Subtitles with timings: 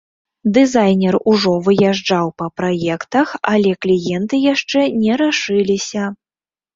[0.55, 6.03] Дызайнер ужо выязджаў па праектах, але кліенты яшчэ не рашыліся.